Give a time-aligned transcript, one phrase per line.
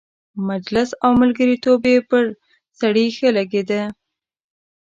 [0.49, 2.23] مجلس او ملګرتوب یې پر
[2.79, 3.81] سړي ښه لګېده.